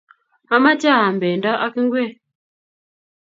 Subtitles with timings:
[0.55, 2.13] amoche aam bendo ak ngwek.